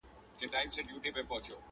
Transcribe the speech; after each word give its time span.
پېړۍ 0.37 0.63
قرنونه 0.73 1.23
کیږي!! 1.29 1.55